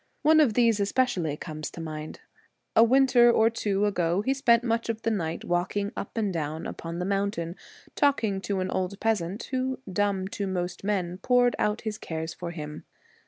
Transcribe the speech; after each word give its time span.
One 0.23 0.39
of 0.39 0.55
these 0.55 0.79
especially 0.79 1.37
comes 1.37 1.69
to 1.69 1.79
mind. 1.79 2.21
A 2.75 2.83
winter 2.83 3.31
or 3.31 3.51
two 3.51 3.85
ago 3.85 4.23
he 4.23 4.33
spent 4.33 4.63
much 4.63 4.89
of 4.89 5.03
the 5.03 5.11
night 5.11 5.45
walking 5.45 5.91
up 5.95 6.17
and 6.17 6.33
down 6.33 6.65
upon 6.65 6.95
the 6.97 7.05
*9 7.05 7.05
The 7.05 7.05
mountain 7.05 7.55
talking 7.95 8.41
to 8.41 8.61
an 8.61 8.71
old 8.71 8.99
peasant 8.99 9.43
who, 9.51 9.57
Celtic 9.57 9.57
11 9.61 9.65
j 9.67 9.73
i_ 9.73 9.93
Twilight, 9.93 9.95
dumb 10.23 10.27
to 10.29 10.47
most 10.47 10.83
men, 10.83 11.17
poured 11.19 11.55
out 11.59 11.81
his 11.81 11.99
cares 11.99 12.33
for 12.33 12.49
him. 12.49 12.83